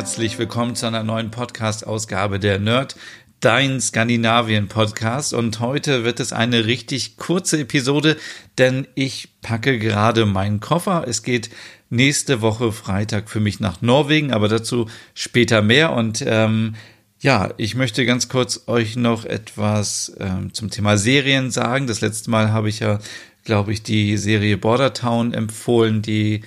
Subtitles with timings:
[0.00, 2.96] herzlich willkommen zu einer neuen Podcast-Ausgabe der Nerd,
[3.40, 5.34] dein Skandinavien-Podcast.
[5.34, 8.16] Und heute wird es eine richtig kurze Episode,
[8.56, 11.04] denn ich packe gerade meinen Koffer.
[11.06, 11.50] Es geht
[11.90, 15.92] nächste Woche Freitag für mich nach Norwegen, aber dazu später mehr.
[15.92, 16.76] Und ähm,
[17.20, 21.86] ja, ich möchte ganz kurz euch noch etwas ähm, zum Thema Serien sagen.
[21.86, 23.00] Das letzte Mal habe ich ja,
[23.44, 26.40] glaube ich, die Serie Border Town empfohlen, die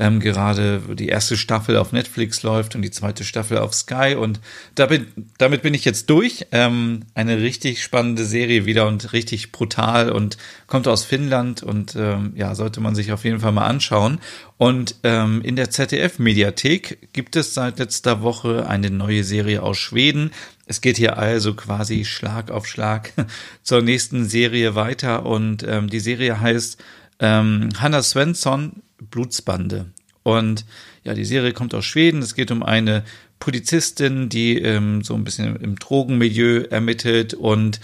[0.00, 4.16] ähm, gerade die erste Staffel auf Netflix läuft und die zweite Staffel auf Sky.
[4.18, 4.40] Und
[4.74, 6.46] da bin, damit bin ich jetzt durch.
[6.52, 12.32] Ähm, eine richtig spannende Serie wieder und richtig brutal und kommt aus Finnland und ähm,
[12.34, 14.20] ja, sollte man sich auf jeden Fall mal anschauen.
[14.56, 20.30] Und ähm, in der ZDF-Mediathek gibt es seit letzter Woche eine neue Serie aus Schweden.
[20.64, 23.12] Es geht hier also quasi Schlag auf Schlag
[23.62, 26.82] zur nächsten Serie weiter und ähm, die Serie heißt
[27.18, 29.86] ähm, Hanna Svensson Blutsbande.
[30.22, 30.64] Und
[31.02, 32.22] ja, die Serie kommt aus Schweden.
[32.22, 33.04] Es geht um eine
[33.38, 37.80] Polizistin, die ähm, so ein bisschen im Drogenmilieu ermittelt und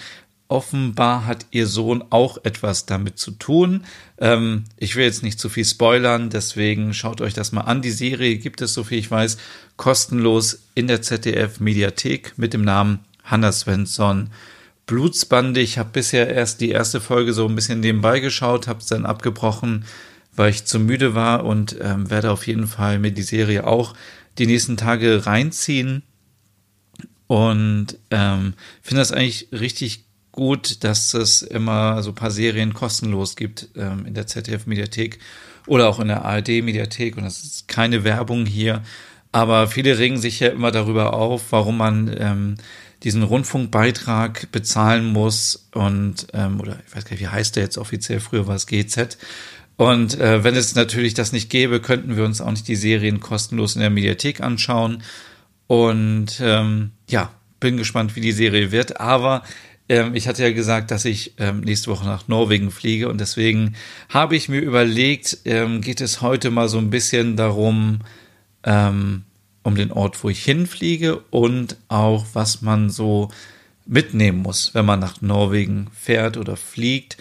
[0.48, 3.84] offenbar hat ihr Sohn auch etwas damit zu tun.
[4.18, 7.82] Ähm, ich will jetzt nicht zu viel spoilern, deswegen schaut euch das mal an.
[7.82, 9.38] Die Serie gibt es, so viel ich weiß,
[9.76, 14.30] kostenlos in der ZDF Mediathek mit dem Namen Hannah Svensson.
[14.86, 15.60] Blutsbande.
[15.60, 19.04] Ich habe bisher erst die erste Folge so ein bisschen nebenbei geschaut, habe es dann
[19.04, 19.84] abgebrochen
[20.36, 23.94] weil ich zu müde war und ähm, werde auf jeden Fall mir die Serie auch
[24.38, 26.02] die nächsten Tage reinziehen.
[27.26, 33.34] Und ähm, finde das eigentlich richtig gut, dass es immer so ein paar Serien kostenlos
[33.34, 35.18] gibt ähm, in der ZDF-Mediathek
[35.66, 38.82] oder auch in der ARD-Mediathek und das ist keine Werbung hier,
[39.32, 42.56] aber viele regen sich ja immer darüber auf, warum man ähm,
[43.02, 45.68] diesen Rundfunkbeitrag bezahlen muss.
[45.72, 48.66] Und ähm, oder ich weiß gar nicht, wie heißt der jetzt offiziell, früher war es
[48.66, 49.18] GZ
[49.76, 53.20] und äh, wenn es natürlich das nicht gäbe, könnten wir uns auch nicht die Serien
[53.20, 55.02] kostenlos in der Mediathek anschauen.
[55.66, 59.00] Und ähm, ja, bin gespannt, wie die Serie wird.
[59.00, 59.42] Aber
[59.88, 63.08] ähm, ich hatte ja gesagt, dass ich ähm, nächste Woche nach Norwegen fliege.
[63.08, 63.74] Und deswegen
[64.08, 68.00] habe ich mir überlegt, ähm, geht es heute mal so ein bisschen darum,
[68.64, 69.24] ähm,
[69.62, 73.30] um den Ort, wo ich hinfliege und auch, was man so
[73.84, 77.16] mitnehmen muss, wenn man nach Norwegen fährt oder fliegt.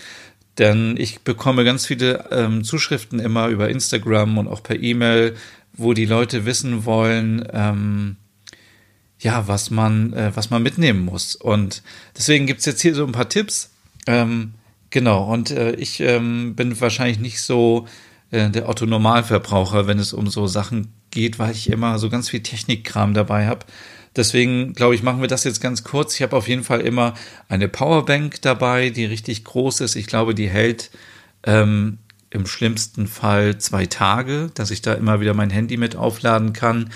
[0.58, 5.36] Denn ich bekomme ganz viele ähm, Zuschriften immer über Instagram und auch per E-Mail,
[5.74, 8.16] wo die Leute wissen wollen, ähm,
[9.20, 11.36] ja, was man, äh, was man mitnehmen muss.
[11.36, 11.84] Und
[12.18, 13.72] deswegen gibt's jetzt hier so ein paar Tipps.
[14.08, 14.54] Ähm,
[14.90, 17.88] genau, und äh, ich ähm, bin wahrscheinlich nicht so
[18.32, 22.42] äh, der Otto-Normalverbraucher, wenn es um so Sachen geht, weil ich immer so ganz viel
[22.42, 23.66] Technikkram dabei habe.
[24.16, 26.16] Deswegen glaube ich, machen wir das jetzt ganz kurz.
[26.16, 27.14] Ich habe auf jeden Fall immer
[27.50, 29.96] eine Powerbank dabei, die richtig groß ist.
[29.96, 30.92] Ich glaube, die hält
[31.44, 31.98] ähm,
[32.30, 36.92] im schlimmsten Fall zwei Tage, dass ich da immer wieder mein Handy mit aufladen kann.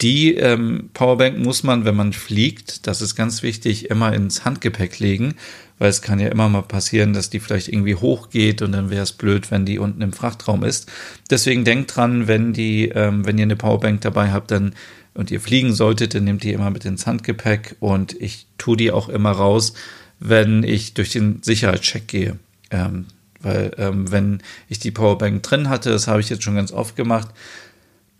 [0.00, 5.00] Die ähm, Powerbank muss man, wenn man fliegt, das ist ganz wichtig, immer ins Handgepäck
[5.00, 5.34] legen,
[5.78, 9.02] weil es kann ja immer mal passieren, dass die vielleicht irgendwie hochgeht und dann wäre
[9.02, 10.88] es blöd, wenn die unten im Frachtraum ist.
[11.30, 14.74] Deswegen denkt dran, wenn die, ähm, wenn ihr eine Powerbank dabei habt, dann
[15.14, 18.92] und ihr fliegen solltet, dann nehmt die immer mit ins Handgepäck und ich tue die
[18.92, 19.74] auch immer raus,
[20.20, 22.38] wenn ich durch den Sicherheitscheck gehe.
[22.70, 23.06] Ähm,
[23.40, 26.94] weil ähm, wenn ich die Powerbank drin hatte, das habe ich jetzt schon ganz oft
[26.94, 27.30] gemacht,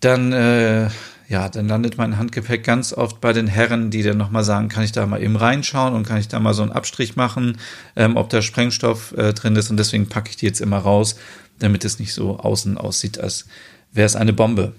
[0.00, 0.88] dann äh,
[1.28, 4.82] ja, dann landet mein Handgepäck ganz oft bei den Herren, die dann nochmal sagen, kann
[4.82, 7.58] ich da mal eben reinschauen und kann ich da mal so einen Abstrich machen,
[7.96, 11.16] ähm, ob da Sprengstoff äh, drin ist und deswegen packe ich die jetzt immer raus,
[11.58, 13.46] damit es nicht so außen aussieht, als
[13.92, 14.72] wäre es eine Bombe.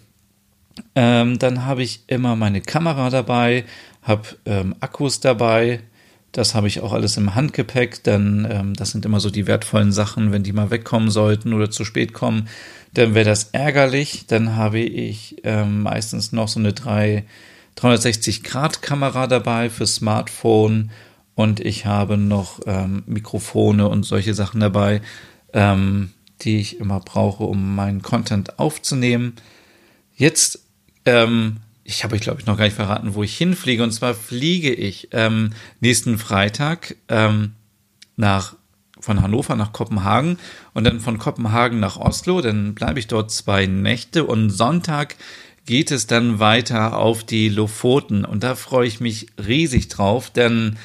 [0.96, 3.66] Ähm, dann habe ich immer meine Kamera dabei,
[4.02, 5.82] habe ähm, Akkus dabei.
[6.31, 9.91] Das habe ich auch alles im Handgepäck, denn ähm, das sind immer so die wertvollen
[9.91, 12.47] Sachen, wenn die mal wegkommen sollten oder zu spät kommen,
[12.93, 14.26] dann wäre das ärgerlich.
[14.28, 17.26] Dann habe ich ähm, meistens noch so eine 3,
[17.78, 20.91] 360-Grad-Kamera dabei für Smartphone
[21.40, 25.02] und ich habe noch ähm, Mikrofone und solche Sachen dabei,
[25.53, 26.11] ähm,
[26.41, 29.34] die ich immer brauche, um meinen Content aufzunehmen.
[30.16, 30.59] Jetzt,
[31.05, 33.82] ähm, ich habe euch, glaube ich, noch gar nicht verraten, wo ich hinfliege.
[33.82, 37.53] Und zwar fliege ich ähm, nächsten Freitag ähm,
[38.16, 38.56] nach
[39.00, 40.38] von Hannover nach Kopenhagen
[40.74, 42.41] und dann von Kopenhagen nach Oslo.
[42.41, 45.16] Dann bleibe ich dort zwei Nächte und Sonntag
[45.66, 48.24] geht es dann weiter auf die Lofoten.
[48.24, 50.78] Und da freue ich mich riesig drauf, denn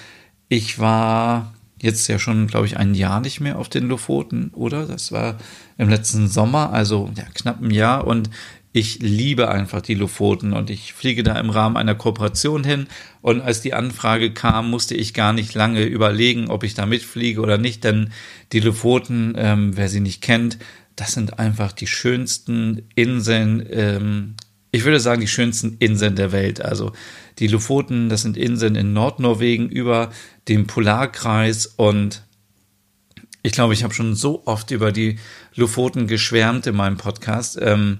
[0.49, 1.53] ich war
[1.83, 4.87] jetzt ja schon, glaube ich, ein Jahr nicht mehr auf den Lofoten, oder?
[4.87, 5.37] Das war
[5.77, 8.07] im letzten Sommer, also ja, knapp ein Jahr.
[8.07, 8.31] Und
[8.76, 12.88] ich liebe einfach die Lofoten und ich fliege da im Rahmen einer Kooperation hin.
[13.23, 17.41] Und als die Anfrage kam, musste ich gar nicht lange überlegen, ob ich da mitfliege
[17.41, 18.11] oder nicht, denn
[18.50, 20.59] die Lofoten, ähm, wer sie nicht kennt,
[20.97, 24.35] das sind einfach die schönsten Inseln, ähm,
[24.73, 26.61] ich würde sagen, die schönsten Inseln der Welt.
[26.61, 26.93] Also
[27.38, 30.11] die Lofoten, das sind Inseln in Nordnorwegen über
[30.49, 32.25] dem Polarkreis und
[33.44, 35.21] ich glaube, ich habe schon so oft über die
[35.55, 37.56] Lofoten geschwärmt in meinem Podcast.
[37.62, 37.99] Ähm,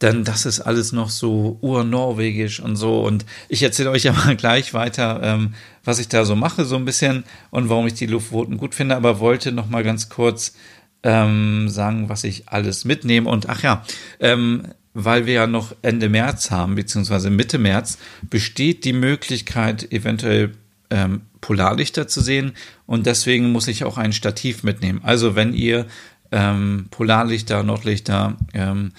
[0.00, 3.00] denn das ist alles noch so urnorwegisch und so.
[3.00, 5.54] Und ich erzähle euch ja mal gleich weiter, ähm,
[5.84, 8.96] was ich da so mache, so ein bisschen und warum ich die Luftquoten gut finde,
[8.96, 10.54] aber wollte noch mal ganz kurz
[11.02, 13.28] ähm, sagen, was ich alles mitnehme.
[13.28, 13.84] Und ach ja,
[14.20, 20.54] ähm, weil wir ja noch Ende März haben, beziehungsweise Mitte März, besteht die Möglichkeit, eventuell
[20.90, 22.52] ähm, Polarlichter zu sehen.
[22.86, 25.00] Und deswegen muss ich auch ein Stativ mitnehmen.
[25.04, 25.86] Also wenn ihr
[26.32, 28.92] ähm, Polarlichter, Nordlichter ähm,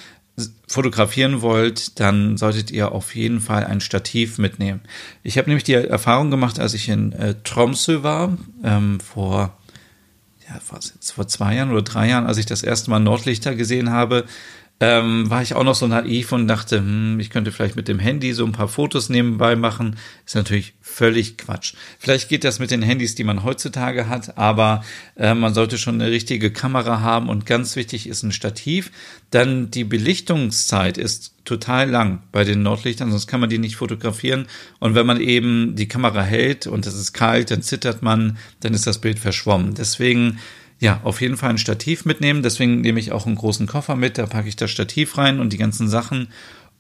[0.67, 4.81] fotografieren wollt, dann solltet ihr auf jeden Fall ein Stativ mitnehmen.
[5.23, 9.57] Ich habe nämlich die Erfahrung gemacht, als ich in äh, Tromsø war, ähm, vor,
[10.47, 13.91] ja, jetzt, vor zwei Jahren oder drei Jahren, als ich das erste Mal Nordlichter gesehen
[13.91, 14.25] habe,
[14.81, 17.99] ähm, war ich auch noch so naiv und dachte, hm, ich könnte vielleicht mit dem
[17.99, 19.97] Handy so ein paar Fotos nebenbei machen.
[20.25, 21.73] Ist natürlich völlig Quatsch.
[21.99, 24.83] Vielleicht geht das mit den Handys, die man heutzutage hat, aber
[25.17, 28.91] äh, man sollte schon eine richtige Kamera haben und ganz wichtig ist ein Stativ.
[29.31, 34.47] Dann die Belichtungszeit ist total lang bei den Nordlichtern, sonst kann man die nicht fotografieren.
[34.79, 38.73] Und wenn man eben die Kamera hält und es ist kalt, dann zittert man, dann
[38.73, 39.73] ist das Bild verschwommen.
[39.73, 40.39] Deswegen
[40.79, 42.41] ja, auf jeden Fall ein Stativ mitnehmen.
[42.41, 44.17] Deswegen nehme ich auch einen großen Koffer mit.
[44.17, 46.29] Da packe ich das Stativ rein und die ganzen Sachen.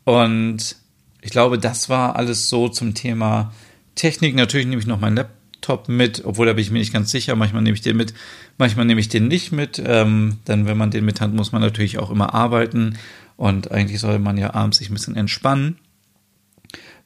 [0.05, 0.77] Und
[1.21, 3.53] ich glaube, das war alles so zum Thema
[3.95, 4.35] Technik.
[4.35, 7.35] Natürlich nehme ich noch meinen Laptop mit, obwohl da bin ich mir nicht ganz sicher.
[7.35, 8.13] Manchmal nehme ich den mit,
[8.57, 9.81] manchmal nehme ich den nicht mit.
[9.85, 12.97] Ähm, denn wenn man den mit hat, muss man natürlich auch immer arbeiten.
[13.35, 15.77] Und eigentlich sollte man ja abends sich ein bisschen entspannen.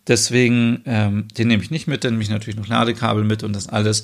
[0.07, 3.54] Deswegen, ähm, den nehme ich nicht mit, dann nehme ich natürlich noch Ladekabel mit und
[3.54, 4.04] das alles.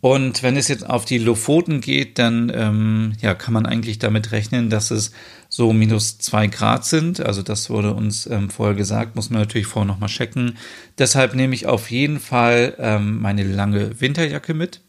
[0.00, 4.30] Und wenn es jetzt auf die Lofoten geht, dann ähm, ja, kann man eigentlich damit
[4.30, 5.10] rechnen, dass es
[5.48, 7.20] so minus zwei Grad sind.
[7.20, 10.58] Also das wurde uns ähm, vorher gesagt, muss man natürlich vorher nochmal checken.
[10.98, 14.80] Deshalb nehme ich auf jeden Fall ähm, meine lange Winterjacke mit.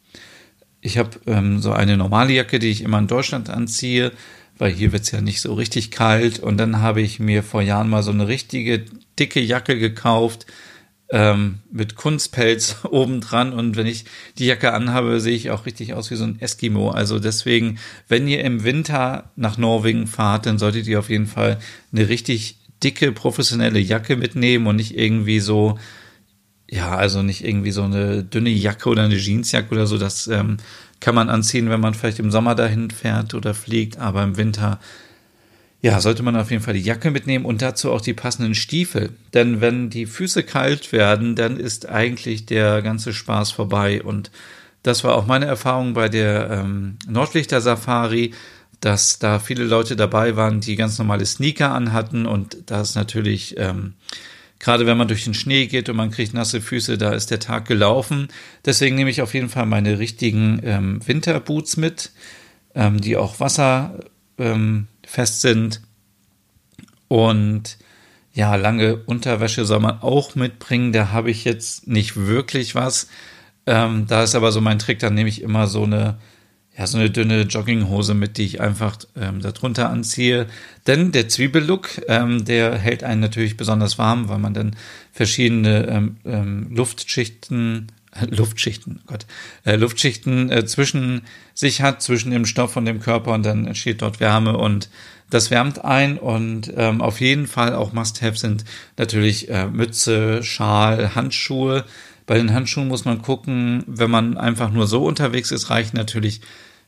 [0.81, 4.12] Ich habe ähm, so eine normale Jacke, die ich immer in Deutschland anziehe,
[4.57, 6.39] weil hier wird's ja nicht so richtig kalt.
[6.39, 8.83] Und dann habe ich mir vor Jahren mal so eine richtige
[9.18, 10.45] dicke Jacke gekauft
[11.09, 14.06] ähm, mit Kunstpelz obendran und wenn ich
[14.38, 16.89] die Jacke anhabe, sehe ich auch richtig aus wie so ein Eskimo.
[16.89, 21.59] Also deswegen, wenn ihr im Winter nach Norwegen fahrt, dann solltet ihr auf jeden Fall
[21.92, 25.80] eine richtig dicke professionelle Jacke mitnehmen und nicht irgendwie so,
[26.69, 29.98] ja, also nicht irgendwie so eine dünne Jacke oder eine Jeansjacke oder so.
[29.98, 30.57] Das ähm,
[31.00, 34.80] kann man anziehen, wenn man vielleicht im Sommer dahin fährt oder fliegt, aber im Winter
[35.81, 39.12] ja, sollte man auf jeden Fall die Jacke mitnehmen und dazu auch die passenden Stiefel.
[39.33, 44.01] Denn wenn die Füße kalt werden, dann ist eigentlich der ganze Spaß vorbei.
[44.01, 44.31] Und
[44.81, 48.33] das war auch meine Erfahrung bei der ähm, Nordlichter Safari,
[48.79, 52.25] dass da viele Leute dabei waren, die ganz normale Sneaker anhatten.
[52.25, 53.94] Und da ist natürlich, ähm,
[54.57, 57.39] gerade wenn man durch den Schnee geht und man kriegt nasse Füße, da ist der
[57.39, 58.29] Tag gelaufen.
[58.65, 62.12] Deswegen nehme ich auf jeden Fall meine richtigen ähm, Winterboots mit,
[62.74, 64.00] ähm, die auch Wasser
[64.39, 65.82] ähm, fest sind.
[67.08, 67.78] Und
[68.34, 70.94] ja, lange Unterwäsche soll man auch mitbringen.
[70.94, 73.08] Da habe ich jetzt nicht wirklich was.
[73.66, 76.20] Ähm, da ist aber so mein Trick, dann nehme ich immer so eine,
[76.78, 80.48] ja, so eine dünne Jogginghose mit, die ich einfach ähm, darunter anziehe.
[80.86, 84.76] Denn der Zwiebellook, ähm, der hält einen natürlich besonders warm, weil man dann
[85.12, 87.92] verschiedene ähm, ähm, Luftschichten
[88.29, 89.25] Luftschichten, oh Gott,
[89.65, 94.01] äh, Luftschichten äh, zwischen sich hat, zwischen dem Stoff und dem Körper und dann entsteht
[94.01, 94.89] dort Wärme und
[95.29, 98.63] das wärmt ein und ähm, auf jeden Fall auch Must-Have sind
[98.95, 101.83] natürlich äh, Mütze, Schal, Handschuhe.
[102.25, 106.41] Bei den Handschuhen muss man gucken, wenn man einfach nur so unterwegs ist, reichen natürlich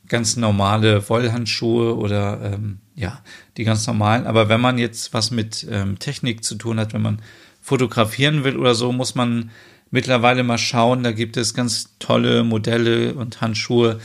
[0.08, 3.22] ganz normale Wollhandschuhe oder ähm, ja,
[3.58, 4.26] die ganz normalen.
[4.26, 7.22] Aber wenn man jetzt was mit ähm, Technik zu tun hat, wenn man
[7.62, 9.52] fotografieren will oder so, muss man
[9.92, 11.04] mittlerweile mal schauen.
[11.04, 14.00] Da gibt es ganz tolle Modelle und Handschuhe,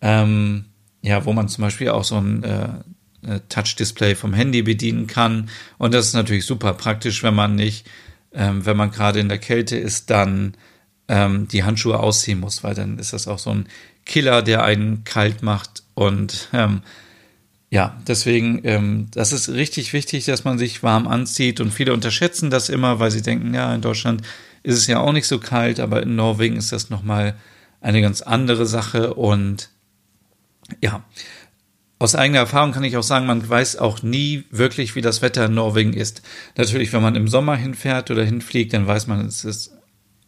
[0.00, 0.66] ähm,
[1.02, 2.68] ja, wo man zum Beispiel auch so ein äh,
[3.26, 5.50] äh, Touch-Display vom Handy bedienen kann.
[5.78, 7.86] Und das ist natürlich super praktisch, wenn man nicht,
[8.32, 10.54] ähm, wenn man gerade in der Kälte ist, dann
[11.08, 13.68] ähm, die Handschuhe ausziehen muss, weil dann ist das auch so ein
[14.04, 15.82] Killer, der einen kalt macht.
[15.94, 16.82] Und ähm,
[17.70, 22.50] ja, deswegen, ähm, das ist richtig wichtig, dass man sich warm anzieht und viele unterschätzen
[22.50, 24.22] das immer, weil sie denken, ja, in Deutschland
[24.66, 27.36] ist es ja auch nicht so kalt, aber in Norwegen ist das nochmal
[27.80, 29.70] eine ganz andere Sache und
[30.82, 31.04] ja,
[32.00, 35.46] aus eigener Erfahrung kann ich auch sagen, man weiß auch nie wirklich, wie das Wetter
[35.46, 36.20] in Norwegen ist.
[36.56, 39.72] Natürlich, wenn man im Sommer hinfährt oder hinfliegt, dann weiß man, es ist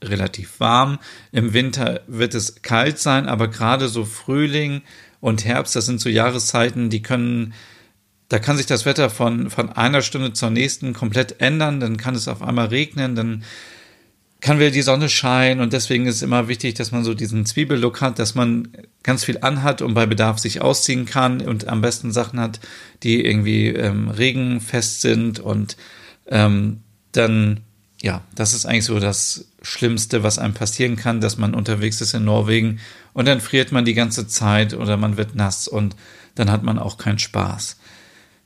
[0.03, 1.01] relativ warm.
[1.33, 4.83] Im Winter wird es kalt sein, aber gerade so Frühling
[5.21, 7.55] und Herbst, das sind so Jahreszeiten, die können,
[8.29, 11.81] da kann sich das Wetter von, von einer Stunde zur nächsten komplett ändern.
[11.81, 13.43] Dann kann es auf einmal regnen, dann
[14.41, 17.45] kann wieder die Sonne scheinen und deswegen ist es immer wichtig, dass man so diesen
[17.45, 18.69] Zwiebellook hat, dass man
[19.03, 22.61] ganz viel anhat und bei Bedarf sich ausziehen kann und am besten Sachen hat,
[23.03, 25.77] die irgendwie ähm, regenfest sind und
[26.29, 27.61] ähm, dann,
[28.01, 32.15] ja, das ist eigentlich so das Schlimmste, was einem passieren kann, dass man unterwegs ist
[32.15, 32.79] in Norwegen
[33.15, 35.97] und dann friert man die ganze Zeit oder man wird nass und
[36.37, 37.77] dann hat man auch keinen Spaß.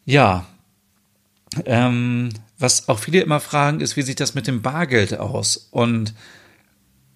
[0.06, 0.46] Ja,
[1.66, 5.68] ähm, was auch viele immer fragen, ist, wie sieht das mit dem Bargeld aus?
[5.70, 6.14] Und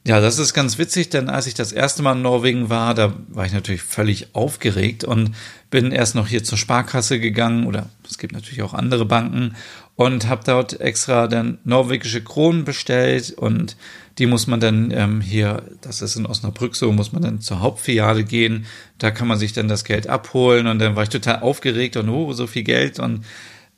[0.06, 3.12] ja, das ist ganz witzig, denn als ich das erste Mal in Norwegen war, da
[3.28, 5.32] war ich natürlich völlig aufgeregt und
[5.68, 9.56] bin erst noch hier zur Sparkasse gegangen oder es gibt natürlich auch andere Banken
[9.96, 13.76] und habe dort extra dann norwegische Kronen bestellt und
[14.18, 17.60] die muss man dann ähm, hier, das ist in Osnabrück so, muss man dann zur
[17.60, 18.66] Hauptfiliale gehen,
[18.98, 22.08] da kann man sich dann das Geld abholen und dann war ich total aufgeregt und
[22.10, 23.24] oh, so viel Geld und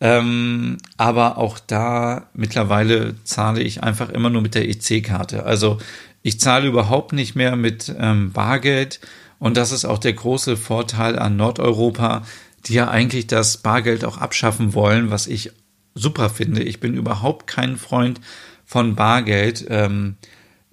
[0.01, 5.45] ähm, aber auch da mittlerweile zahle ich einfach immer nur mit der EC-Karte.
[5.45, 5.79] Also
[6.23, 9.01] ich zahle überhaupt nicht mehr mit ähm, Bargeld.
[9.39, 12.25] Und das ist auch der große Vorteil an Nordeuropa,
[12.67, 15.53] die ja eigentlich das Bargeld auch abschaffen wollen, was ich
[15.95, 16.63] super finde.
[16.63, 18.21] Ich bin überhaupt kein Freund
[18.65, 19.67] von Bargeld.
[19.69, 20.17] Ähm,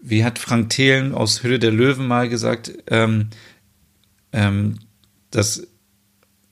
[0.01, 3.29] wie hat Frank Thelen aus Hülle der Löwen mal gesagt, ähm,
[4.33, 4.79] ähm,
[5.31, 5.67] dass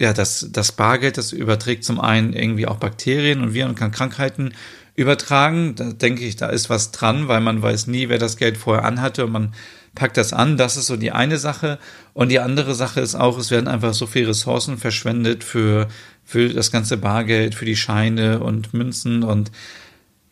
[0.04, 3.92] ja, das, das Bargeld, das überträgt zum einen irgendwie auch Bakterien und Viren und kann
[3.92, 4.54] Krankheiten
[4.96, 5.76] übertragen.
[5.76, 8.84] Da denke ich, da ist was dran, weil man weiß nie, wer das Geld vorher
[8.84, 9.54] anhatte und man
[9.96, 10.58] packt das an.
[10.58, 11.80] Das ist so die eine Sache.
[12.14, 15.88] Und die andere Sache ist auch, es werden einfach so viele Ressourcen verschwendet für,
[16.26, 19.52] für das ganze Bargeld, für die Scheine und Münzen und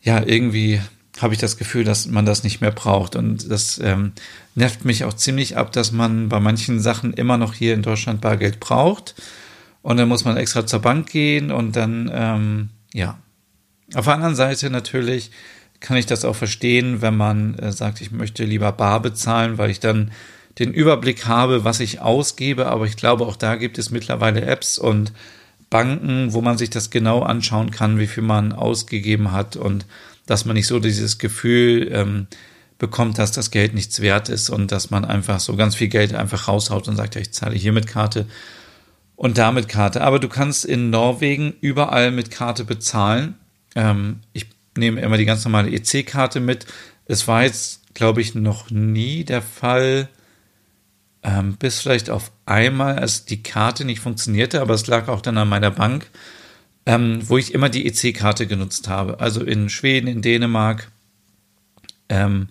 [0.02, 0.82] ja, irgendwie
[1.18, 3.16] habe ich das Gefühl, dass man das nicht mehr braucht.
[3.16, 4.12] Und das ähm,
[4.54, 8.20] nervt mich auch ziemlich ab, dass man bei manchen Sachen immer noch hier in Deutschland
[8.20, 9.14] Bargeld braucht.
[9.82, 13.18] Und dann muss man extra zur Bank gehen und dann, ähm, ja.
[13.94, 15.30] Auf der anderen Seite natürlich
[15.80, 19.70] kann ich das auch verstehen, wenn man äh, sagt, ich möchte lieber bar bezahlen, weil
[19.70, 20.12] ich dann
[20.58, 22.66] den Überblick habe, was ich ausgebe.
[22.66, 25.12] Aber ich glaube, auch da gibt es mittlerweile Apps und
[25.68, 29.86] Banken, wo man sich das genau anschauen kann, wie viel man ausgegeben hat und
[30.26, 32.26] dass man nicht so dieses Gefühl ähm,
[32.78, 36.14] bekommt, dass das Geld nichts wert ist und dass man einfach so ganz viel Geld
[36.14, 38.26] einfach raushaut und sagt, ja, ich zahle hier mit Karte
[39.22, 40.00] und da mit Karte.
[40.00, 43.36] Aber du kannst in Norwegen überall mit Karte bezahlen.
[43.76, 46.66] Ähm, ich nehme immer die ganz normale EC-Karte mit.
[47.06, 50.08] Es war jetzt, glaube ich, noch nie der Fall,
[51.22, 55.38] ähm, bis vielleicht auf einmal, als die Karte nicht funktionierte, aber es lag auch dann
[55.38, 56.10] an meiner Bank,
[56.84, 59.20] ähm, wo ich immer die EC-Karte genutzt habe.
[59.20, 60.90] Also in Schweden, in Dänemark,
[62.08, 62.48] ähm,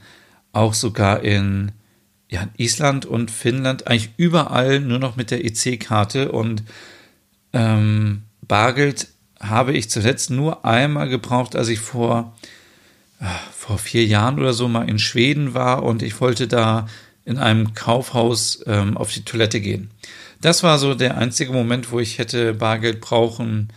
[0.54, 1.74] auch sogar in
[2.32, 6.64] ja, in Island und Finnland eigentlich überall nur noch mit der EC-Karte und
[7.54, 9.10] ähm, Bargeld
[9.40, 12.36] habe ich zuletzt nur einmal gebraucht, als ich vor,
[13.20, 16.88] äh, vor vier Jahren oder so mal in Schweden war und ich wollte da
[17.26, 19.92] in einem Kaufhaus ähm, auf die Toilette gehen.
[20.40, 23.70] Das war so der einzige Moment, wo ich hätte Bargeld brauchen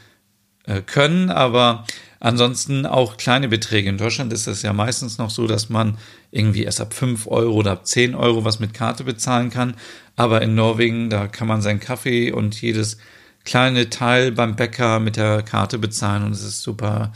[0.64, 1.84] äh, können, aber
[2.24, 3.90] Ansonsten auch kleine Beträge.
[3.90, 5.98] In Deutschland ist es ja meistens noch so, dass man
[6.30, 9.74] irgendwie erst ab 5 Euro oder ab 10 Euro was mit Karte bezahlen kann.
[10.16, 12.96] Aber in Norwegen, da kann man seinen Kaffee und jedes
[13.44, 17.12] kleine Teil beim Bäcker mit der Karte bezahlen und es ist super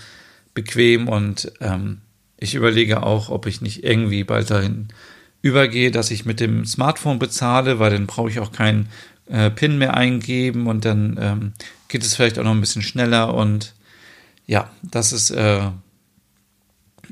[0.52, 2.02] bequem und ähm,
[2.36, 4.88] ich überlege auch, ob ich nicht irgendwie bald dahin
[5.40, 8.90] übergehe, dass ich mit dem Smartphone bezahle, weil dann brauche ich auch keinen
[9.30, 11.52] äh, PIN mehr eingeben und dann ähm,
[11.88, 13.72] geht es vielleicht auch noch ein bisschen schneller und
[14.48, 15.70] ja, das ist, äh,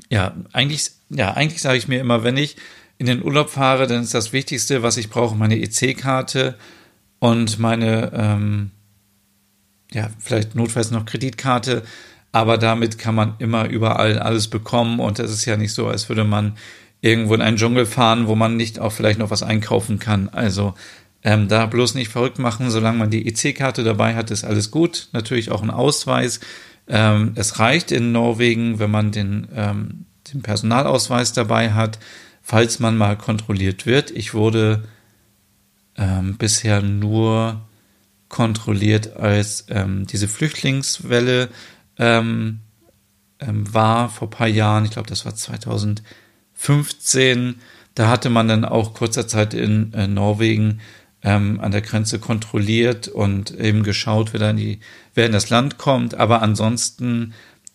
[0.09, 2.57] ja, eigentlich, ja, eigentlich sage ich mir immer, wenn ich
[2.97, 6.57] in den Urlaub fahre, dann ist das Wichtigste, was ich brauche, meine EC-Karte
[7.19, 8.71] und meine, ähm,
[9.91, 11.83] ja, vielleicht notfalls noch Kreditkarte,
[12.31, 16.09] aber damit kann man immer überall alles bekommen und es ist ja nicht so, als
[16.09, 16.57] würde man
[17.01, 20.29] irgendwo in einen Dschungel fahren, wo man nicht auch vielleicht noch was einkaufen kann.
[20.29, 20.73] Also
[21.23, 25.09] ähm, da bloß nicht verrückt machen, solange man die EC-Karte dabei hat, ist alles gut.
[25.13, 26.39] Natürlich auch ein Ausweis.
[26.87, 31.99] Ähm, es reicht in Norwegen, wenn man den, ähm, den Personalausweis dabei hat,
[32.41, 34.11] falls man mal kontrolliert wird.
[34.11, 34.83] Ich wurde
[35.97, 37.61] ähm, bisher nur
[38.29, 41.49] kontrolliert, als ähm, diese Flüchtlingswelle
[41.97, 42.59] ähm,
[43.39, 44.83] ähm, war vor paar Jahren.
[44.85, 47.55] Ich glaube, das war 2015.
[47.95, 50.79] Da hatte man dann auch kurzer Zeit in äh, Norwegen
[51.27, 54.79] ähm, an der Grenze kontrolliert und eben geschaut, wer, in die,
[55.13, 56.15] wer in das Land kommt.
[56.15, 57.33] Aber ansonsten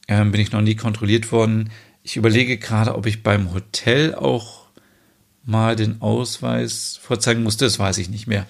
[0.08, 1.68] ähm, bin ich noch nie kontrolliert worden.
[2.02, 4.62] Ich überlege gerade, ob ich beim Hotel auch
[5.44, 7.66] mal den Ausweis vorzeigen musste.
[7.66, 8.46] Das weiß ich nicht mehr.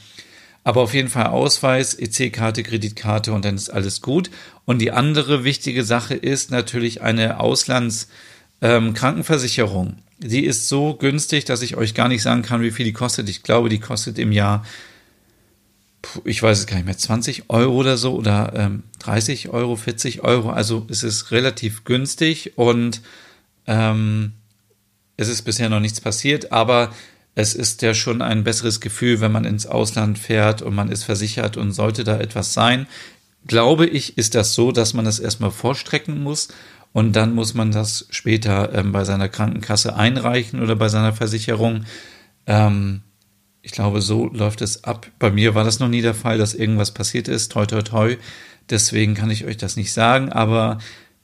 [0.62, 4.30] Aber auf jeden Fall Ausweis, EC-Karte, Kreditkarte und dann ist alles gut.
[4.66, 9.88] Und die andere wichtige Sache ist natürlich eine Auslandskrankenversicherung.
[9.88, 12.92] Ähm, die ist so günstig, dass ich euch gar nicht sagen kann, wie viel die
[12.92, 13.28] kostet.
[13.28, 14.64] Ich glaube, die kostet im Jahr,
[16.24, 20.22] ich weiß es gar nicht mehr, 20 Euro oder so oder ähm, 30 Euro, 40
[20.22, 20.50] Euro.
[20.50, 23.02] Also es ist relativ günstig und
[23.66, 24.32] ähm,
[25.16, 26.92] es ist bisher noch nichts passiert, aber
[27.34, 31.04] es ist ja schon ein besseres Gefühl, wenn man ins Ausland fährt und man ist
[31.04, 32.86] versichert und sollte da etwas sein.
[33.46, 36.48] Glaube ich, ist das so, dass man das erstmal vorstrecken muss
[36.92, 41.84] und dann muss man das später ähm, bei seiner Krankenkasse einreichen oder bei seiner Versicherung.
[42.46, 43.02] Ähm,
[43.62, 45.06] ich glaube, so läuft es ab.
[45.18, 47.52] Bei mir war das noch nie der Fall, dass irgendwas passiert ist.
[47.52, 48.16] Toi, toi, toi.
[48.68, 50.30] Deswegen kann ich euch das nicht sagen.
[50.30, 50.78] Aber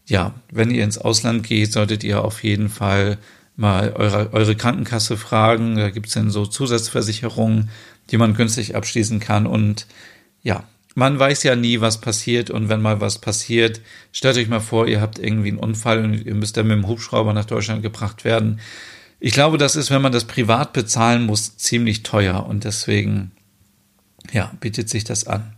[0.07, 3.19] ja, wenn ihr ins Ausland geht, solltet ihr auf jeden Fall
[3.57, 5.75] mal eure, eure Krankenkasse fragen.
[5.75, 7.71] Da gibt's dann so Zusatzversicherungen,
[8.11, 9.47] die man günstig abschließen kann.
[9.47, 9.87] Und
[10.45, 10.63] ja,
[10.95, 12.51] man weiß ja nie, was passiert.
[12.51, 13.81] Und wenn mal was passiert,
[14.13, 16.87] stellt euch mal vor, ihr habt irgendwie einen Unfall und ihr müsst dann mit dem
[16.87, 18.61] Hubschrauber nach Deutschland gebracht werden.
[19.21, 22.47] Ich glaube, das ist, wenn man das privat bezahlen muss, ziemlich teuer.
[22.47, 23.33] Und deswegen,
[24.33, 25.53] ja, bietet sich das an.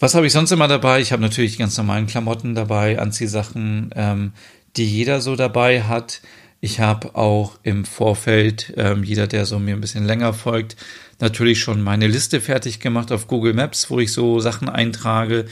[0.00, 1.00] Was habe ich sonst immer dabei?
[1.00, 4.32] Ich habe natürlich ganz normalen Klamotten dabei, Anziehsachen, ähm,
[4.76, 6.22] die jeder so dabei hat.
[6.60, 10.76] Ich habe auch im Vorfeld, ähm, jeder, der so mir ein bisschen länger folgt,
[11.20, 15.46] natürlich schon meine Liste fertig gemacht auf Google Maps, wo ich so Sachen eintrage,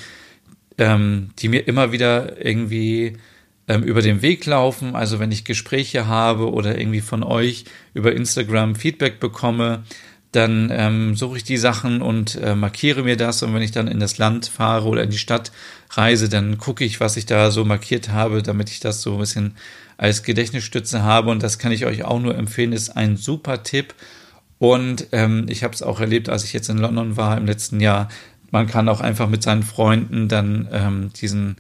[0.79, 3.19] ähm, die mir immer wieder irgendwie
[3.71, 4.97] ähm, über den Weg laufen.
[4.97, 9.85] Also wenn ich Gespräche habe oder irgendwie von euch über Instagram Feedback bekomme,
[10.33, 13.45] dann ähm, suche ich die Sachen und äh, markiere mir das.
[13.45, 15.53] Und wenn ich dann in das Land fahre oder in die Stadt
[15.91, 19.21] reise, dann gucke ich, was ich da so markiert habe, damit ich das so ein
[19.21, 19.55] bisschen
[19.97, 21.31] als Gedächtnisstütze habe.
[21.31, 23.95] Und das kann ich euch auch nur empfehlen, ist ein super Tipp.
[24.59, 27.79] Und ähm, ich habe es auch erlebt, als ich jetzt in London war im letzten
[27.79, 28.09] Jahr.
[28.51, 31.57] Man kann auch einfach mit seinen Freunden dann ähm, diesen,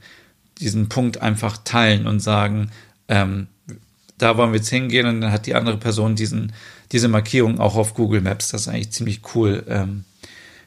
[0.60, 2.70] diesen Punkt einfach teilen und sagen,
[3.08, 3.48] ähm,
[4.18, 6.52] da wollen wir jetzt hingehen und dann hat die andere Person diesen,
[6.92, 8.48] diese Markierung auch auf Google Maps.
[8.48, 9.64] Das ist eigentlich ziemlich cool.
[9.68, 10.04] Ähm,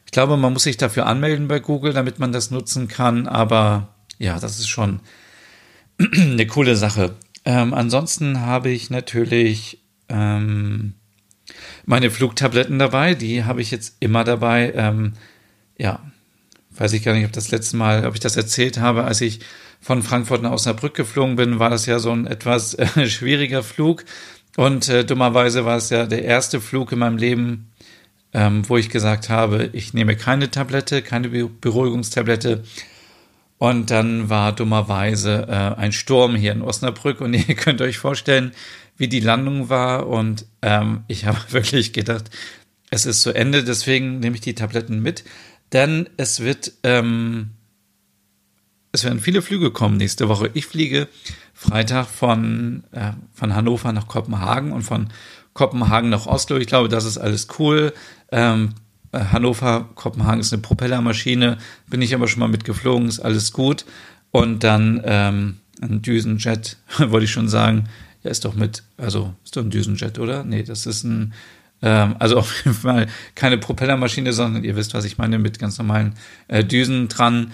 [0.06, 3.90] ich glaube, man muss sich dafür anmelden bei Google, damit man das nutzen kann, aber
[4.18, 5.00] ja, das ist schon
[6.16, 7.16] eine coole Sache.
[7.46, 10.94] Ähm, ansonsten habe ich natürlich ähm,
[11.86, 13.16] meine Flugtabletten dabei.
[13.16, 14.74] Die habe ich jetzt immer dabei.
[14.76, 15.14] Ähm,
[15.78, 16.00] ja,
[16.72, 19.42] weiß ich gar nicht, ob das letzte Mal, ob ich das erzählt habe, als ich
[19.84, 24.06] von Frankfurt nach Osnabrück geflogen bin, war das ja so ein etwas äh, schwieriger Flug.
[24.56, 27.72] Und äh, dummerweise war es ja der erste Flug in meinem Leben,
[28.34, 32.64] ähm, wo ich gesagt habe, ich nehme keine Tablette, keine Beruhigungstablette.
[33.58, 38.54] Und dann war dummerweise äh, ein Sturm hier in Osnabrück und ihr könnt euch vorstellen,
[38.96, 40.08] wie die Landung war.
[40.08, 42.30] Und ähm, ich habe wirklich gedacht,
[42.90, 45.26] es ist zu Ende, deswegen nehme ich die Tabletten mit.
[45.74, 47.50] Denn es wird, ähm,
[48.94, 50.52] es werden viele Flüge kommen nächste Woche.
[50.54, 51.08] Ich fliege
[51.54, 55.10] Freitag von, äh, von Hannover nach Kopenhagen und von
[55.54, 56.58] Kopenhagen nach Oslo.
[56.58, 57.92] Ich glaube, das ist alles cool.
[58.32, 58.76] Ähm,
[59.12, 63.86] äh, Hannover, Kopenhagen ist eine Propellermaschine, bin ich aber schon mal mitgeflogen, ist alles gut.
[64.30, 67.86] Und dann ähm, ein Düsenjet, wollte ich schon sagen.
[68.24, 70.44] Ja, ist doch mit, also ist doch ein Düsenjet, oder?
[70.44, 71.34] Nee, das ist ein,
[71.82, 75.80] ähm, also auf jeden Fall keine Propellermaschine, sondern ihr wisst, was ich meine, mit ganz
[75.80, 76.14] normalen
[76.48, 77.52] äh, Düsen dran.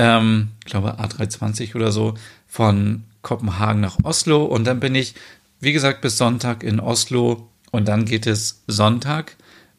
[0.00, 2.14] Ähm, ich glaube A320 oder so,
[2.46, 4.46] von Kopenhagen nach Oslo.
[4.46, 5.14] Und dann bin ich,
[5.60, 7.50] wie gesagt, bis Sonntag in Oslo.
[7.70, 9.36] Und dann geht es Sonntag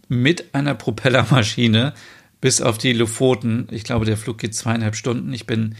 [0.07, 1.93] mit einer Propellermaschine
[2.39, 3.67] bis auf die Lofoten.
[3.71, 5.33] Ich glaube, der Flug geht zweieinhalb Stunden.
[5.33, 5.75] Ich bin,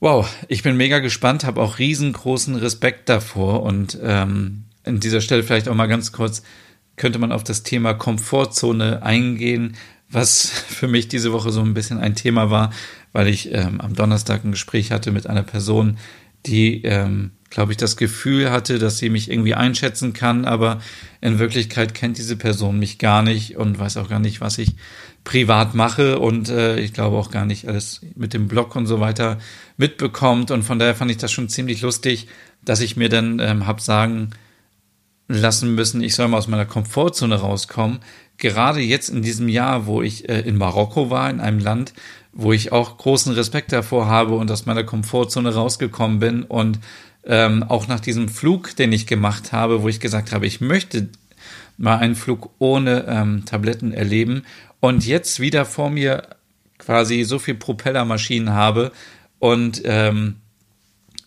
[0.00, 3.62] wow, ich bin mega gespannt, habe auch riesengroßen Respekt davor.
[3.62, 6.42] Und ähm, an dieser Stelle vielleicht auch mal ganz kurz,
[6.96, 9.76] könnte man auf das Thema Komfortzone eingehen,
[10.08, 12.72] was für mich diese Woche so ein bisschen ein Thema war,
[13.16, 15.96] weil ich ähm, am Donnerstag ein Gespräch hatte mit einer Person,
[16.44, 20.82] die ähm, glaube ich, das Gefühl hatte, dass sie mich irgendwie einschätzen kann, aber
[21.22, 24.74] in Wirklichkeit kennt diese Person mich gar nicht und weiß auch gar nicht, was ich
[25.24, 29.00] privat mache und äh, ich glaube auch gar nicht alles mit dem Blog und so
[29.00, 29.38] weiter
[29.78, 30.50] mitbekommt.
[30.50, 32.28] Und von daher fand ich das schon ziemlich lustig,
[32.66, 34.28] dass ich mir dann ähm, hab sagen
[35.26, 38.00] lassen müssen, ich soll mal aus meiner Komfortzone rauskommen,
[38.36, 41.94] gerade jetzt in diesem Jahr, wo ich äh, in Marokko war, in einem Land,
[42.36, 46.78] wo ich auch großen Respekt davor habe und aus meiner Komfortzone rausgekommen bin und
[47.24, 51.08] ähm, auch nach diesem Flug, den ich gemacht habe, wo ich gesagt habe, ich möchte
[51.78, 54.42] mal einen Flug ohne ähm, Tabletten erleben
[54.80, 56.28] und jetzt wieder vor mir
[56.78, 58.92] quasi so viel Propellermaschinen habe
[59.38, 60.36] und ähm,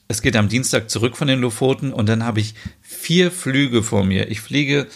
[0.08, 4.04] es geht am Dienstag zurück von den Lofoten und dann habe ich vier Flüge vor
[4.04, 4.30] mir.
[4.30, 4.88] Ich fliege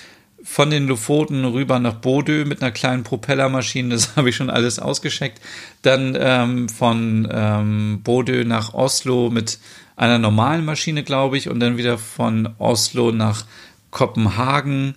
[0.44, 4.80] von den Lofoten rüber nach Bodø mit einer kleinen Propellermaschine, das habe ich schon alles
[4.80, 5.42] ausgescheckt.
[5.82, 9.60] Dann ähm, von ähm, Bodø nach Oslo mit
[9.96, 13.46] einer normalen Maschine, glaube ich, und dann wieder von Oslo nach
[13.92, 14.96] Kopenhagen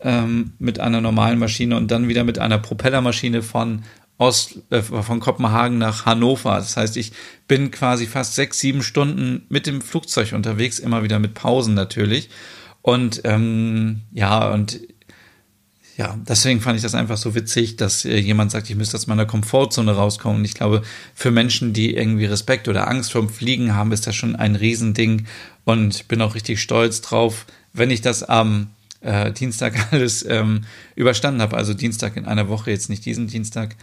[0.00, 3.84] ähm, mit einer normalen Maschine und dann wieder mit einer Propellermaschine von
[4.18, 6.56] Ost, äh, von Kopenhagen nach Hannover.
[6.56, 7.12] Das heißt, ich
[7.48, 12.28] bin quasi fast sechs, sieben Stunden mit dem Flugzeug unterwegs, immer wieder mit Pausen natürlich.
[12.82, 14.80] Und ähm, ja, und
[15.96, 19.06] ja, deswegen fand ich das einfach so witzig, dass äh, jemand sagt, ich müsste aus
[19.06, 20.38] meiner Komfortzone rauskommen.
[20.38, 20.82] Und ich glaube,
[21.14, 25.26] für Menschen, die irgendwie Respekt oder Angst vorm Fliegen haben, ist das schon ein Riesending.
[25.64, 30.64] Und bin auch richtig stolz drauf, wenn ich das am äh, Dienstag alles ähm,
[30.96, 31.56] überstanden habe.
[31.56, 33.76] Also Dienstag in einer Woche, jetzt nicht diesen Dienstag.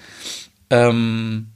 [0.72, 1.48] Ähm,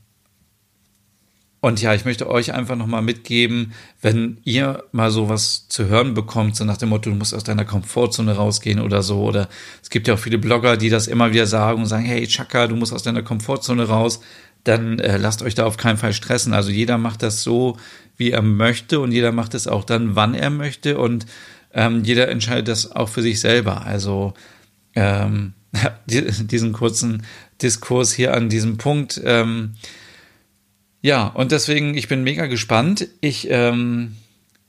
[1.64, 3.72] und ja, ich möchte euch einfach nochmal mitgeben,
[4.02, 7.64] wenn ihr mal sowas zu hören bekommt, so nach dem Motto, du musst aus deiner
[7.64, 9.48] Komfortzone rausgehen oder so, oder
[9.82, 12.68] es gibt ja auch viele Blogger, die das immer wieder sagen und sagen, hey Chaka,
[12.68, 14.20] du musst aus deiner Komfortzone raus,
[14.66, 16.54] dann äh, lasst euch da auf keinen Fall stressen.
[16.54, 17.78] Also jeder macht das so,
[18.18, 21.28] wie er möchte und jeder macht es auch dann, wann er möchte und
[21.74, 23.86] ähm, jeder entscheidet das auch für sich selber.
[23.86, 24.34] Also
[24.96, 25.54] ähm,
[26.08, 27.24] diesen kurzen
[27.62, 29.22] Diskurs hier an diesem Punkt.
[29.24, 29.76] Ähm,
[31.04, 33.10] ja, und deswegen, ich bin mega gespannt.
[33.20, 34.16] Ich, ähm,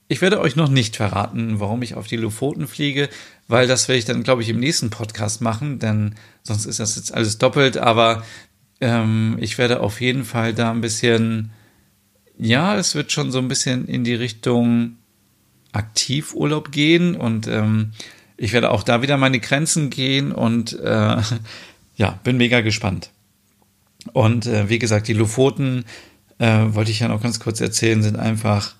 [0.08, 3.08] ich werde euch noch nicht verraten, warum ich auf die Lofoten fliege,
[3.46, 6.96] weil das werde ich dann, glaube ich, im nächsten Podcast machen, denn sonst ist das
[6.96, 7.78] jetzt alles doppelt.
[7.78, 8.24] Aber
[8.80, 11.52] ähm, ich werde auf jeden Fall da ein bisschen,
[12.36, 14.96] ja, es wird schon so ein bisschen in die Richtung
[15.70, 17.92] Aktivurlaub gehen und ähm,
[18.36, 21.16] ich werde auch da wieder meine Grenzen gehen und äh,
[21.96, 23.10] ja, bin mega gespannt.
[24.12, 25.84] Und äh, wie gesagt, die Lofoten
[26.44, 28.74] äh, wollte ich ja noch ganz kurz erzählen, sind einfach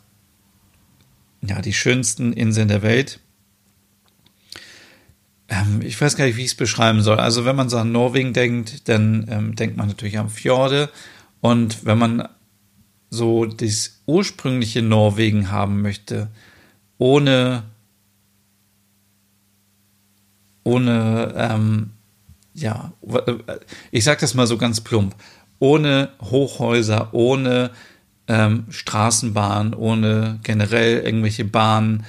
[1.41, 3.21] ja die schönsten Inseln der Welt.
[5.49, 7.19] Ähm, ich weiß gar nicht, wie ich es beschreiben soll.
[7.19, 10.91] Also wenn man so an Norwegen denkt, dann ähm, denkt man natürlich an Fjorde.
[11.41, 12.29] Und wenn man
[13.09, 16.29] so das ursprüngliche Norwegen haben möchte,
[16.99, 17.63] ohne
[20.65, 21.91] ohne ähm,
[22.55, 22.93] ja,
[23.91, 25.15] ich sag das mal so ganz plump,
[25.65, 27.71] ohne Hochhäuser, ohne
[28.29, 32.05] ähm, Straßenbahn, ohne generell irgendwelche Bahnen,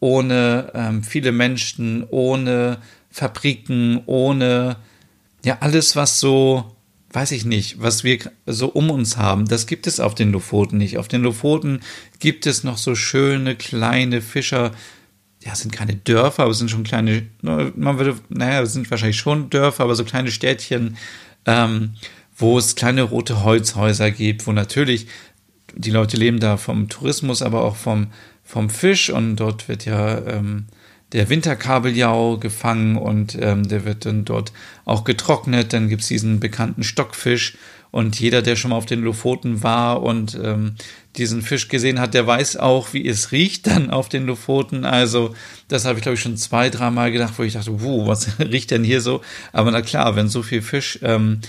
[0.00, 4.74] ohne ähm, viele Menschen, ohne Fabriken, ohne
[5.44, 6.74] ja alles, was so,
[7.12, 10.76] weiß ich nicht, was wir so um uns haben, das gibt es auf den Lofoten
[10.76, 10.98] nicht.
[10.98, 11.82] Auf den Lofoten
[12.18, 14.72] gibt es noch so schöne kleine Fischer,
[15.44, 19.18] ja, sind keine Dörfer, aber es sind schon kleine, man würde, naja, es sind wahrscheinlich
[19.18, 20.96] schon Dörfer, aber so kleine Städtchen,
[21.46, 21.94] ähm,
[22.40, 25.06] wo es kleine rote Holzhäuser gibt, wo natürlich
[25.74, 28.08] die Leute leben da vom Tourismus, aber auch vom,
[28.44, 30.66] vom Fisch und dort wird ja ähm,
[31.12, 34.52] der Winterkabeljau gefangen und ähm, der wird dann dort
[34.84, 35.72] auch getrocknet.
[35.72, 37.56] Dann gibt's diesen bekannten Stockfisch
[37.90, 40.76] und jeder, der schon mal auf den Lofoten war und ähm,
[41.16, 44.84] diesen Fisch gesehen hat, der weiß auch, wie es riecht dann auf den Lofoten.
[44.84, 45.34] Also
[45.66, 48.70] das habe ich, glaube ich, schon zwei, dreimal gedacht, wo ich dachte, wuh, was riecht
[48.70, 49.22] denn hier so?
[49.52, 51.40] Aber na klar, wenn so viel Fisch ähm,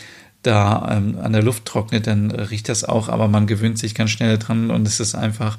[0.42, 4.10] da ähm, an der Luft trocknet, dann riecht das auch, aber man gewöhnt sich ganz
[4.12, 5.58] schnell dran und es ist einfach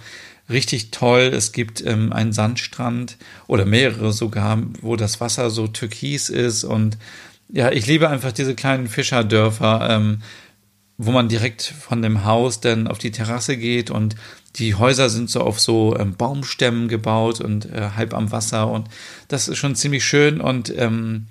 [0.51, 1.31] richtig toll.
[1.35, 3.17] Es gibt ähm, einen Sandstrand
[3.47, 6.99] oder mehrere sogar, wo das Wasser so türkis ist und
[7.49, 10.23] ja, ich liebe einfach diese kleinen Fischerdörfer, ähm,
[10.97, 14.17] wo man direkt von dem Haus dann auf die Terrasse geht und
[14.57, 18.89] die Häuser sind so auf so ähm, Baumstämmen gebaut und äh, halb am Wasser und
[19.29, 21.27] das ist schon ziemlich schön und ähm,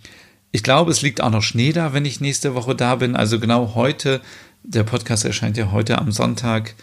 [0.51, 3.15] ich glaube, es liegt auch noch Schnee da, wenn ich nächste Woche da bin.
[3.15, 4.21] Also genau heute,
[4.63, 6.75] der Podcast erscheint ja heute am Sonntag,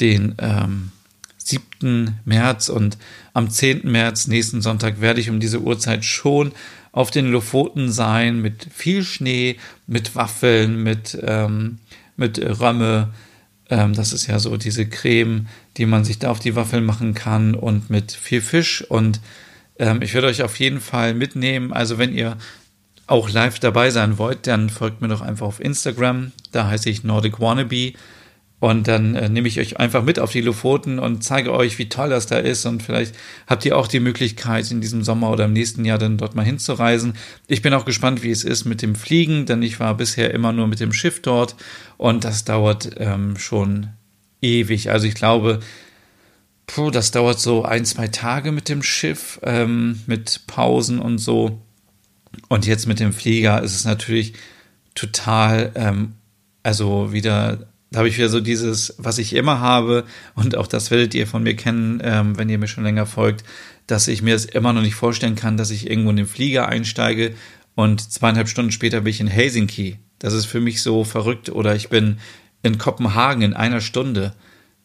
[0.00, 0.90] den ähm,
[1.38, 2.20] 7.
[2.24, 2.98] März und
[3.32, 3.82] am 10.
[3.84, 6.52] März, nächsten Sonntag, werde ich um diese Uhrzeit schon
[6.90, 11.78] auf den Lofoten sein mit viel Schnee, mit Waffeln, mit, ähm,
[12.16, 13.12] mit Römme.
[13.68, 15.46] Ähm, das ist ja so diese Creme,
[15.76, 18.82] die man sich da auf die Waffeln machen kann und mit viel Fisch.
[18.88, 19.20] Und
[19.78, 21.72] ähm, ich werde euch auf jeden Fall mitnehmen.
[21.72, 22.36] Also wenn ihr
[23.06, 26.32] auch live dabei sein wollt, dann folgt mir doch einfach auf Instagram.
[26.52, 27.92] Da heiße ich Nordic Wannabe.
[28.60, 31.90] Und dann äh, nehme ich euch einfach mit auf die Lofoten und zeige euch, wie
[31.90, 32.64] toll das da ist.
[32.64, 33.14] Und vielleicht
[33.46, 36.46] habt ihr auch die Möglichkeit, in diesem Sommer oder im nächsten Jahr dann dort mal
[36.46, 37.12] hinzureisen.
[37.46, 40.52] Ich bin auch gespannt, wie es ist mit dem Fliegen, denn ich war bisher immer
[40.52, 41.56] nur mit dem Schiff dort
[41.98, 43.88] und das dauert ähm, schon
[44.40, 44.90] ewig.
[44.90, 45.60] Also ich glaube,
[46.66, 51.60] puh, das dauert so ein, zwei Tage mit dem Schiff, ähm, mit Pausen und so.
[52.48, 54.34] Und jetzt mit dem Flieger ist es natürlich
[54.94, 56.12] total, ähm,
[56.62, 60.02] also wieder da habe ich wieder so dieses, was ich immer habe,
[60.34, 63.44] und auch das werdet ihr von mir kennen, ähm, wenn ihr mir schon länger folgt,
[63.86, 66.68] dass ich mir es immer noch nicht vorstellen kann, dass ich irgendwo in den Flieger
[66.68, 67.34] einsteige
[67.76, 69.98] und zweieinhalb Stunden später bin ich in Helsinki.
[70.18, 71.50] Das ist für mich so verrückt.
[71.50, 72.18] Oder ich bin
[72.62, 74.34] in Kopenhagen in einer Stunde,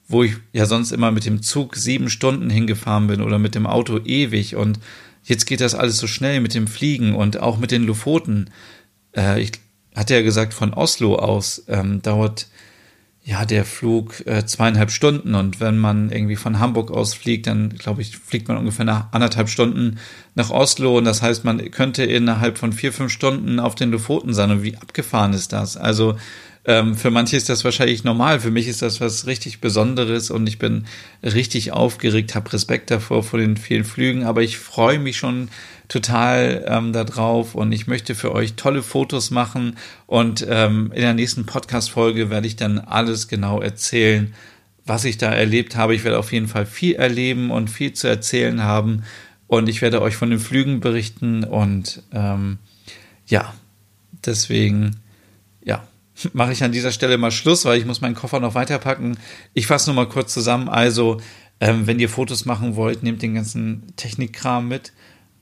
[0.08, 3.68] wo ich ja sonst immer mit dem Zug sieben Stunden hingefahren bin oder mit dem
[3.68, 4.56] Auto ewig.
[4.56, 4.80] Und
[5.24, 8.50] jetzt geht das alles so schnell mit dem Fliegen und auch mit den Lofoten.
[9.16, 9.52] Äh, ich
[9.96, 12.48] hatte ja gesagt, von Oslo aus ähm, dauert
[13.30, 17.70] ja, der Flug äh, zweieinhalb Stunden und wenn man irgendwie von Hamburg aus fliegt, dann
[17.70, 20.00] glaube ich, fliegt man ungefähr nach anderthalb Stunden
[20.34, 24.34] nach Oslo und das heißt, man könnte innerhalb von vier, fünf Stunden auf den Lofoten
[24.34, 25.78] sein und wie abgefahren ist das?
[25.78, 26.18] Also
[26.70, 30.46] ähm, für manche ist das wahrscheinlich normal, für mich ist das was richtig Besonderes und
[30.48, 30.86] ich bin
[31.24, 35.50] richtig aufgeregt, habe Respekt davor vor den vielen Flügen, aber ich freue mich schon
[35.88, 41.16] total ähm, darauf und ich möchte für euch tolle Fotos machen und ähm, in der
[41.16, 44.36] nächsten Podcast-Folge werde ich dann alles genau erzählen,
[44.86, 45.96] was ich da erlebt habe.
[45.96, 49.02] Ich werde auf jeden Fall viel erleben und viel zu erzählen haben
[49.48, 52.60] und ich werde euch von den Flügen berichten und ähm,
[53.26, 53.56] ja,
[54.24, 54.98] deswegen,
[56.34, 59.18] mache ich an dieser Stelle mal Schluss, weil ich muss meinen Koffer noch weiterpacken.
[59.54, 60.70] Ich fasse nur mal kurz zusammen.
[60.70, 61.20] Also,
[61.60, 64.94] ähm, wenn ihr Fotos machen wollt, nehmt den ganzen Technikkram mit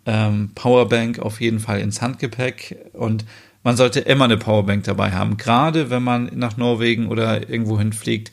[0.05, 3.25] ähm, Powerbank auf jeden Fall ins Handgepäck und
[3.63, 8.31] man sollte immer eine Powerbank dabei haben, gerade wenn man nach Norwegen oder irgendwo hinfliegt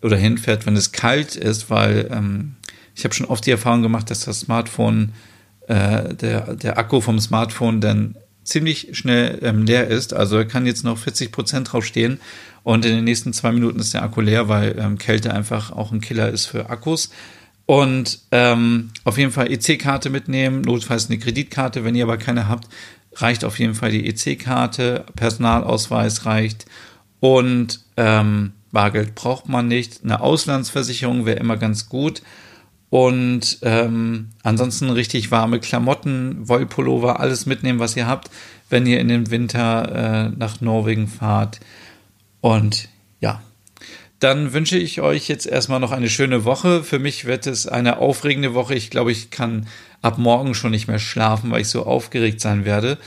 [0.00, 2.54] oder hinfährt, wenn es kalt ist, weil ähm,
[2.94, 5.12] ich habe schon oft die Erfahrung gemacht, dass das Smartphone,
[5.66, 10.14] äh, der, der Akku vom Smartphone dann ziemlich schnell ähm, leer ist.
[10.14, 12.20] Also kann jetzt noch 40 Prozent draufstehen
[12.62, 15.92] und in den nächsten zwei Minuten ist der Akku leer, weil ähm, Kälte einfach auch
[15.92, 17.10] ein Killer ist für Akkus.
[17.66, 22.68] Und ähm, auf jeden Fall EC-Karte mitnehmen, notfalls eine Kreditkarte, wenn ihr aber keine habt,
[23.14, 26.66] reicht auf jeden Fall die EC-Karte, Personalausweis reicht
[27.20, 30.04] und ähm, Bargeld braucht man nicht.
[30.04, 32.22] Eine Auslandsversicherung wäre immer ganz gut.
[32.88, 38.30] Und ähm, ansonsten richtig warme Klamotten, Wollpullover, alles mitnehmen, was ihr habt,
[38.70, 41.60] wenn ihr in den Winter äh, nach Norwegen fahrt.
[42.40, 42.88] Und
[43.20, 43.42] ja,
[44.20, 46.82] dann wünsche ich euch jetzt erstmal noch eine schöne Woche.
[46.82, 48.74] Für mich wird es eine aufregende Woche.
[48.74, 49.66] Ich glaube, ich kann
[50.00, 52.98] ab morgen schon nicht mehr schlafen, weil ich so aufgeregt sein werde.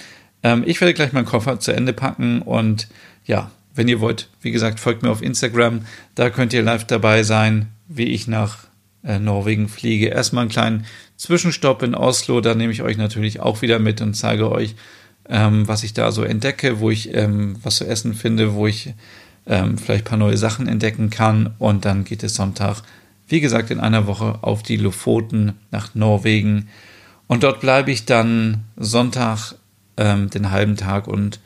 [0.43, 2.87] Ähm, ich werde gleich meinen Koffer zu Ende packen und
[3.25, 5.85] ja, wenn ihr wollt, wie gesagt, folgt mir auf Instagram.
[6.15, 8.68] Da könnt ihr live dabei sein, wie ich nach
[9.03, 10.07] Norwegen fliege.
[10.07, 10.85] Erstmal einen kleinen
[11.17, 12.41] Zwischenstopp in Oslo.
[12.41, 14.75] Da nehme ich euch natürlich auch wieder mit und zeige euch,
[15.27, 18.93] ähm, was ich da so entdecke, wo ich ähm, was zu essen finde, wo ich
[19.45, 21.53] ähm, vielleicht ein paar neue Sachen entdecken kann.
[21.59, 22.81] Und dann geht es Sonntag,
[23.27, 26.67] wie gesagt, in einer Woche auf die Lofoten nach Norwegen.
[27.27, 29.55] Und dort bleibe ich dann Sonntag
[29.97, 31.39] ähm, den halben Tag und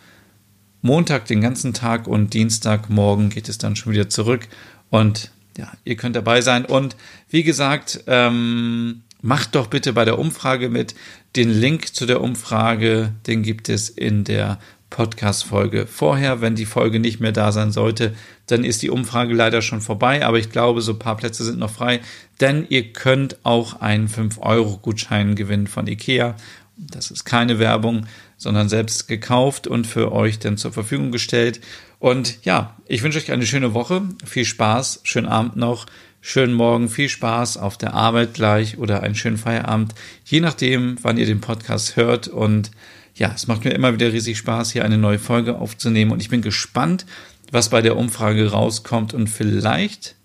[0.82, 4.48] Montag den ganzen Tag und Dienstagmorgen geht es dann schon wieder zurück.
[4.90, 6.66] Und ja, ihr könnt dabei sein.
[6.66, 6.96] Und
[7.30, 10.96] wie gesagt, ähm, macht doch bitte bei der Umfrage mit.
[11.36, 16.42] Den Link zu der Umfrage, den gibt es in der Podcast-Folge vorher.
[16.42, 18.14] Wenn die Folge nicht mehr da sein sollte,
[18.46, 20.24] dann ist die Umfrage leider schon vorbei.
[20.24, 22.02] Aber ich glaube, so ein paar Plätze sind noch frei,
[22.40, 26.36] denn ihr könnt auch einen 5-Euro-Gutschein gewinnen von IKEA.
[26.78, 28.06] Das ist keine Werbung,
[28.38, 31.60] sondern selbst gekauft und für euch dann zur Verfügung gestellt.
[32.04, 35.86] Und ja, ich wünsche euch eine schöne Woche, viel Spaß, schönen Abend noch,
[36.20, 41.18] schönen Morgen, viel Spaß auf der Arbeit gleich oder einen schönen Feierabend, je nachdem, wann
[41.18, 42.72] ihr den Podcast hört und
[43.16, 46.28] ja, es macht mir immer wieder riesig Spaß, hier eine neue Folge aufzunehmen und ich
[46.28, 47.06] bin gespannt,
[47.54, 50.18] was bei der Umfrage rauskommt und vielleicht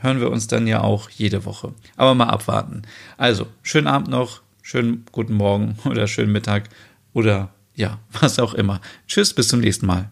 [0.00, 1.74] hören wir uns dann ja auch jede Woche.
[1.96, 2.84] Aber mal abwarten.
[3.18, 6.70] Also, schönen Abend noch, schönen guten Morgen oder schönen Mittag
[7.12, 8.80] oder ja, was auch immer.
[9.06, 10.08] Tschüss, bis zum nächsten Mal.